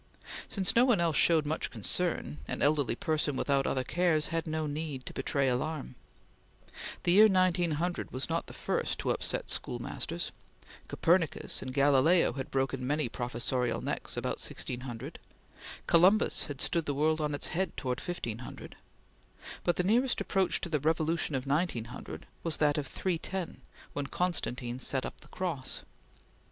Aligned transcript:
Since 0.47 0.75
no 0.75 0.83
one 0.83 0.99
else 0.99 1.15
showed 1.15 1.45
much 1.45 1.69
concern, 1.69 2.39
an 2.47 2.63
elderly 2.63 2.95
person 2.95 3.35
without 3.35 3.67
other 3.67 3.83
cares 3.83 4.29
had 4.29 4.47
no 4.47 4.65
need 4.65 5.05
to 5.05 5.13
betray 5.13 5.47
alarm. 5.47 5.93
The 7.03 7.11
year 7.11 7.27
1900 7.27 8.09
was 8.11 8.27
not 8.27 8.47
the 8.47 8.53
first 8.53 8.97
to 9.01 9.11
upset 9.11 9.51
schoolmasters. 9.51 10.31
Copernicus 10.87 11.61
and 11.61 11.71
Galileo 11.71 12.33
had 12.33 12.49
broken 12.49 12.87
many 12.87 13.09
professorial 13.09 13.79
necks 13.79 14.17
about 14.17 14.39
1600; 14.41 15.19
Columbus 15.85 16.45
had 16.45 16.61
stood 16.61 16.87
the 16.87 16.95
world 16.95 17.21
on 17.21 17.35
its 17.35 17.49
head 17.49 17.77
towards 17.77 18.01
1500; 18.07 18.75
but 19.63 19.75
the 19.75 19.83
nearest 19.83 20.19
approach 20.19 20.59
to 20.61 20.69
the 20.69 20.79
revolution 20.79 21.35
of 21.35 21.45
1900 21.45 22.25
was 22.41 22.57
that 22.57 22.79
of 22.79 22.87
310, 22.87 23.61
when 23.93 24.07
Constantine 24.07 24.79
set 24.79 25.05
up 25.05 25.21
the 25.21 25.27
Cross. 25.27 25.83